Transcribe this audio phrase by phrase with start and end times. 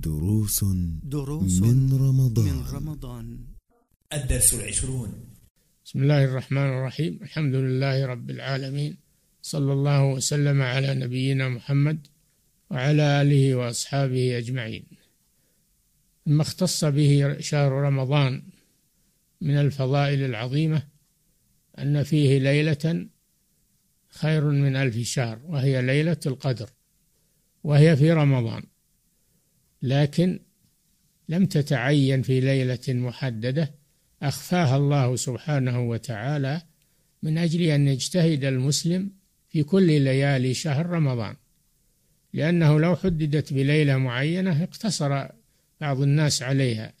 [0.00, 0.64] دروس
[1.02, 2.44] دروس من رمضان.
[2.44, 3.38] من رمضان.
[4.12, 5.08] الدرس العشرون.
[5.84, 7.18] بسم الله الرحمن الرحيم.
[7.22, 8.96] الحمد لله رب العالمين.
[9.42, 12.06] صلى الله وسلم على نبينا محمد
[12.70, 14.84] وعلى آله وأصحابه أجمعين.
[16.26, 18.42] مما اختص به شهر رمضان
[19.40, 20.82] من الفضائل العظيمة
[21.78, 23.06] أن فيه ليلة
[24.08, 26.70] خير من ألف شهر وهي ليلة القدر
[27.64, 28.73] وهي في رمضان.
[29.84, 30.40] لكن
[31.28, 33.74] لم تتعين في ليلة محددة
[34.22, 36.62] أخفاها الله سبحانه وتعالى
[37.22, 39.10] من أجل أن يجتهد المسلم
[39.48, 41.36] في كل ليالي شهر رمضان.
[42.32, 45.26] لأنه لو حددت بليلة معينة اقتصر
[45.80, 46.92] بعض الناس عليها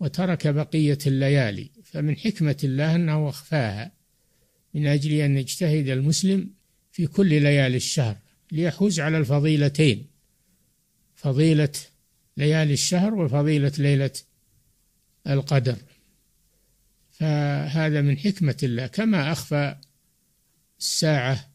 [0.00, 3.92] وترك بقية الليالي فمن حكمة الله أنه أخفاها
[4.74, 6.50] من أجل أن يجتهد المسلم
[6.92, 8.16] في كل ليالي الشهر
[8.52, 10.13] ليحوز على الفضيلتين.
[11.24, 11.72] فضيلة
[12.36, 14.10] ليالي الشهر وفضيلة ليلة
[15.26, 15.76] القدر.
[17.10, 18.86] فهذا من حكمة الله.
[18.86, 19.76] كما أخفى
[20.80, 21.50] الساعة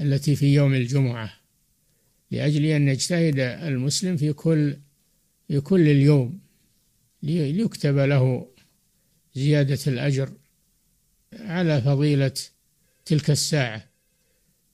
[0.00, 1.32] التي في يوم الجمعة
[2.30, 4.76] لأجل أن يجتهد المسلم في كل
[5.48, 6.40] في كل اليوم
[7.22, 8.48] ليكتب له
[9.34, 10.32] زيادة الأجر
[11.32, 12.34] على فضيلة
[13.04, 13.88] تلك الساعة.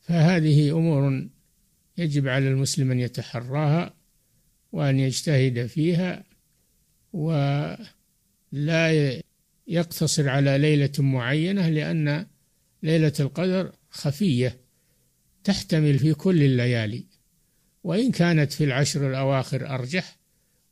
[0.00, 1.28] فهذه أمور
[1.98, 3.99] يجب على المسلم أن يتحراها
[4.72, 6.24] وأن يجتهد فيها
[7.12, 7.70] ولا
[9.66, 12.26] يقتصر على ليلة معينة لأن
[12.82, 14.60] ليلة القدر خفية
[15.44, 17.04] تحتمل في كل الليالي.
[17.84, 20.18] وإن كانت في العشر الأواخر أرجح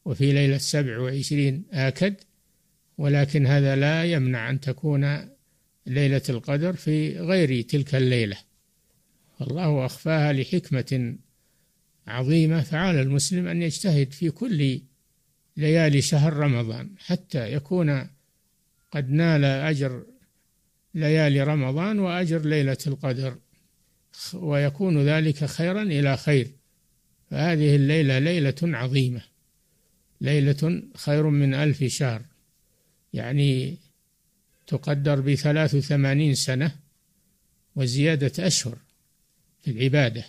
[0.05, 2.15] وفي ليلة سبع وعشرين آكد
[2.99, 5.29] ولكن هذا لا يمنع أن تكون
[5.87, 8.37] ليلة القدر في غير تلك الليلة.
[9.41, 11.17] والله أخفاها لحكمة
[12.09, 14.81] عظيمة فعلى المسلم أن يجتهد في كل
[15.57, 18.09] ليالي شهر رمضان حتى يكون
[18.91, 20.05] قد نال أجر
[20.95, 23.39] ليالي رمضان وأجر ليلة القدر
[24.35, 26.51] ويكون ذلك خيرا إلى خير.
[27.31, 29.23] فهذه الليلة ليلة عظيمة
[30.21, 32.23] ليلة خير من ألف شهر.
[33.13, 33.77] يعني
[34.67, 36.77] تقدر بثلاث وثمانين سنة
[37.77, 38.79] وزيادة أشهر
[39.63, 40.25] في العبادة.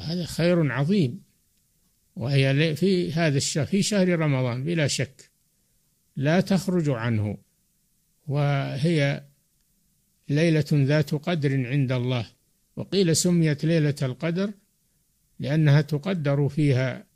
[0.00, 1.22] هذا خير عظيم.
[2.16, 5.30] وهي في هذا الشهر في شهر رمضان بلا شك
[6.16, 7.38] لا تخرج عنه.
[8.26, 9.24] وهي
[10.28, 12.26] ليلة ذات قدر عند الله.
[12.76, 14.52] وقيل سميت ليلة القدر
[15.40, 17.06] لأنها تقدر فيها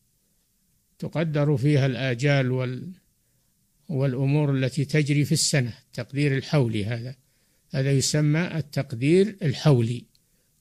[0.99, 2.93] تقدر فيها الآجال وال
[3.89, 5.75] والأمور التي تجري في السنة.
[5.87, 7.15] التقدير الحولي هذا.
[7.75, 10.12] هذا يسمى التقدير الحولي.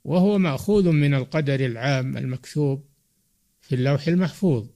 [0.04, 2.86] وهو مأخوذ من القدر العام المكتوب
[3.62, 4.68] في اللوح المحفوظ.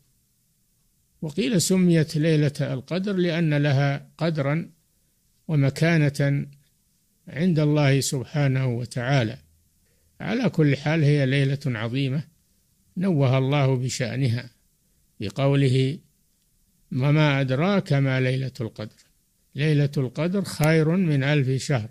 [1.22, 4.70] وقيل سميت ليلة القدر لأن لها قدرا
[5.48, 6.48] ومكانة
[7.28, 9.38] عند الله سبحانه وتعالى.
[10.20, 12.24] على كل حال هي ليلة عظيمة
[12.98, 14.50] نوه الله بشأنها
[15.20, 16.00] بقوله
[16.92, 19.04] وما أدراك ما ليلة القدر
[19.56, 21.90] ليلة القدر خير من ألف شهر.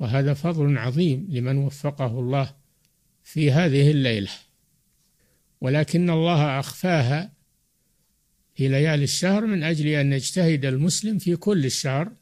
[0.00, 2.54] وهذا فضل عظيم لمن وفقه الله
[3.22, 4.30] في هذه الليلة.
[5.60, 7.32] ولكن الله أخفاها
[8.54, 12.12] في ليالي الشهر من أجل أن يجتهد المسلم في كل الشهر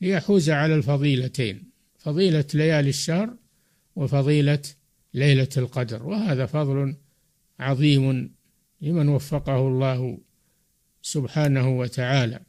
[0.00, 3.36] ليحوز على الفضيلتين فضيلة ليالي الشهر
[3.96, 4.62] وفضيلة
[5.14, 6.02] ليلة القدر.
[6.02, 6.96] وهذا فضل
[7.60, 8.34] عظيم
[8.80, 10.18] لمن وفقه الله
[11.02, 12.40] سبحانه وتعالى.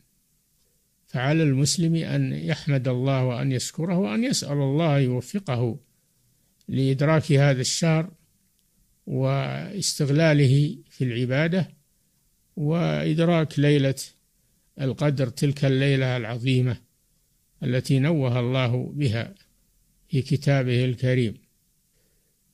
[1.09, 5.79] فعلى المسلم أن يحمد الله وأن يشكره وأن يسأل الله يوفقه
[6.67, 8.11] لإدراك هذا الشهر
[9.07, 11.69] واستغلاله في العبادة
[12.55, 13.95] وإدراك ليلة
[14.81, 16.77] القدر تلك الليلة العظيمة
[17.63, 19.35] التي نوه الله بها
[20.07, 21.37] في كتابه الكريم.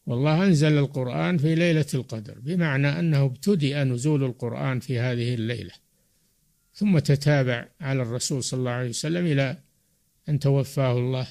[0.05, 5.84] والله أنزل القرآن في ليلة القدر بمعنى أنه ابتدأ نزول القرآن في هذه الليلة.
[6.75, 9.57] ثم تتابع على الرسول صلى الله عليه وسلم إلى
[10.29, 11.27] أن توفاه الله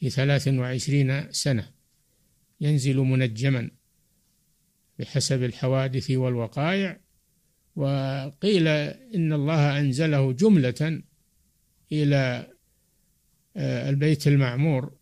[0.00, 1.68] في ثلاث وعشرين سنة.
[2.60, 3.70] ينزل منجما
[4.98, 7.00] بحسب الحوادث والوقائع
[7.76, 11.02] وقيل إن الله أنزله جملة
[11.92, 12.46] إلى
[13.56, 14.92] آه، البيت المعمور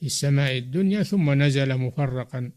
[0.00, 2.52] في السماء الدنيا ثم نزل مفرقا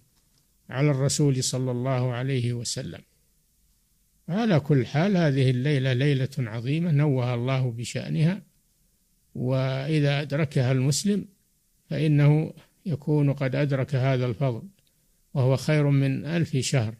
[0.69, 3.01] على الرسول صلى الله عليه وسلم.
[4.29, 8.41] على كل حال هذه الليلة ليلة عظيمة نوه الله بشأنها
[9.35, 11.25] وإذا أدركها المسلم
[11.89, 12.53] فإنه
[12.85, 14.67] يكون قد أدرك هذا الفضل
[15.33, 16.95] وهو خير من ألف شهر.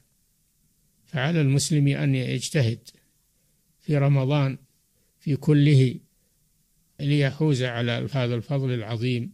[1.05, 2.89] فعلى المسلم أن يجتهد
[3.81, 4.57] في رمضان
[5.19, 5.99] في كله
[6.99, 9.33] ليحوز على هذا الفضل العظيم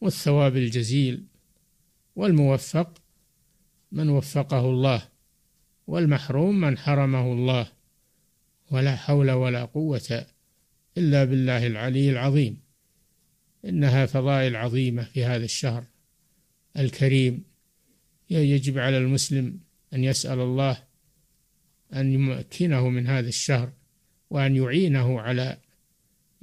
[0.00, 1.24] والثواب الجزيل
[2.16, 3.02] والموفق
[3.92, 5.13] من وفقه الله.
[5.86, 7.66] والمحروم من حرمه الله.
[8.70, 10.26] ولا حول ولا قوة
[10.98, 12.60] إلا بالله العلي العظيم.
[13.64, 15.84] إنها فضائل عظيمة في هذا الشهر
[16.78, 17.44] الكريم.
[18.30, 19.60] يجب على المسلم
[19.94, 20.78] أن يسأل الله
[21.94, 23.72] أن يمكنه من هذا الشهر
[24.30, 25.58] وأن يعينه على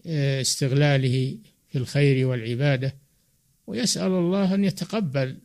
[0.05, 2.95] آه، استغلاله في الخير والعبادة.
[3.67, 5.37] ويسأل الله أن يتقبل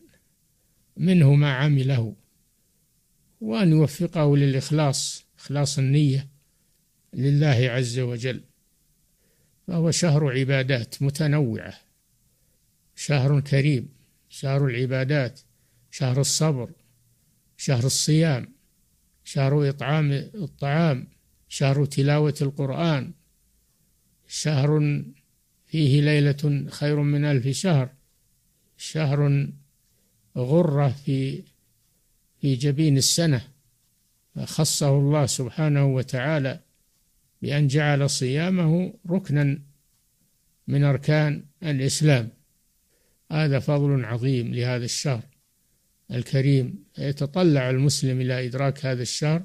[0.97, 2.15] منه ما عمله.
[3.41, 6.27] وأن يوفقه للإخلاص إخلاص النية
[7.13, 8.41] لله عز وجل.
[9.67, 11.73] فهو شهر عبادات متنوعة.
[12.95, 13.89] شهر كريم
[14.29, 15.39] شهر العبادات
[15.91, 16.71] شهر الصبر
[17.57, 18.53] شهر الصيام
[19.23, 21.07] شهر إطعام الطعام
[21.49, 23.11] شهر تلاوة القرآن.
[24.27, 25.01] شهر
[25.67, 27.89] فيه ليلة خير من ألف شهر.
[28.77, 29.49] شهر
[30.37, 31.43] غرة في
[32.41, 33.41] في جبين السنة
[34.43, 36.59] خصه الله سبحانه وتعالى
[37.41, 39.59] بأن جعل صيامه ركنا
[40.67, 42.29] من أركان الإسلام.
[43.31, 45.23] هذا فضل عظيم لهذا الشهر
[46.11, 46.83] الكريم.
[46.97, 49.43] يتطلع المسلم إلى إدراك هذا الشهر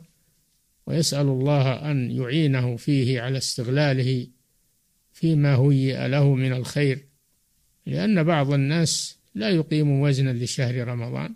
[0.87, 4.27] ويسأل الله أن يعينه فيه على استغلاله
[5.12, 7.06] فيما هيئ له من الخير
[7.87, 11.35] لأن بعض الناس لا يقيم وزنا لشهر رمضان.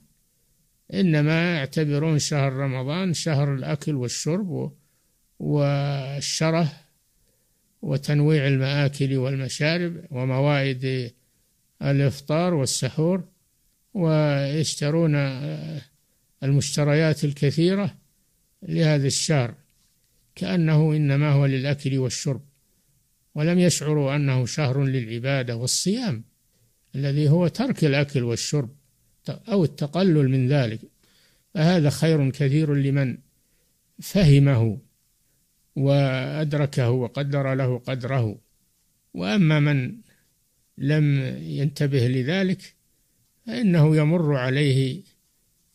[0.95, 4.73] إنما يعتبرون شهر رمضان شهر الأكل والشرب
[5.39, 6.73] والشره
[7.83, 11.13] وتنويع المآكل والمشارب وموائد
[11.83, 13.25] الإفطار والسحور
[13.95, 15.15] ويشترون
[16.43, 17.95] المشتريات الكثيرة
[18.63, 19.55] لهذا الشهر
[20.35, 22.43] كأنه إنما هو للأكل والشرب
[23.35, 26.25] ولم يشعروا أنه شهر للعبادة والصيام
[26.95, 28.76] الذي هو ترك الأكل والشرب.
[29.31, 30.81] أو التقلل من ذلك
[31.55, 33.19] فهذا خير كثير لمن
[34.01, 34.79] فهمه
[35.77, 38.39] وأدركه وقدر له قدره.
[39.15, 39.97] وأما من
[40.79, 42.75] لم ينتبه لذلك
[43.47, 45.03] فإنه يمر عليه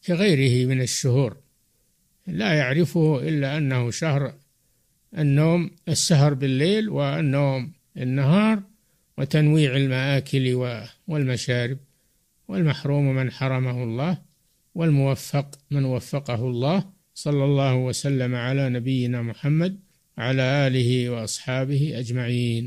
[0.05, 1.37] كغيره من الشهور.
[2.27, 4.33] لا يعرفه إلا أنه شهر
[5.17, 8.63] النوم السهر بالليل والنوم النهار
[9.17, 10.53] وتنويع المآكل
[11.07, 11.77] والمشارب.
[12.47, 14.13] والمحروم من حرمه الله
[14.77, 16.79] والموفق من وفقه الله
[17.13, 19.73] صلى الله وسلم على نبينا محمد
[20.17, 22.65] على آله وأصحابه أجمعين.